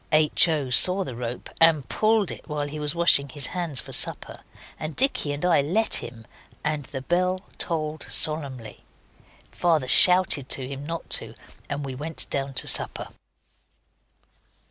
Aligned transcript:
H. 0.11 0.47
O. 0.47 0.71
saw 0.71 1.03
the 1.03 1.15
rope 1.15 1.47
and 1.61 1.87
pulled 1.87 2.31
it 2.31 2.47
while 2.49 2.67
he 2.67 2.79
was 2.79 2.95
washing 2.95 3.29
his 3.29 3.45
hands 3.53 3.79
for 3.79 3.93
supper, 3.93 4.39
and 4.79 4.95
Dicky 4.95 5.31
and 5.31 5.45
I 5.45 5.61
let 5.61 5.93
him, 5.97 6.25
and 6.63 6.85
the 6.85 7.03
bell 7.03 7.41
tolled 7.59 8.01
solemnly. 8.09 8.83
Father 9.51 9.87
shouted 9.87 10.49
to 10.49 10.67
him 10.67 10.87
not 10.87 11.07
to, 11.21 11.35
and 11.69 11.85
we 11.85 11.93
went 11.93 12.27
down 12.31 12.55
to 12.55 12.67
supper. 12.67 13.09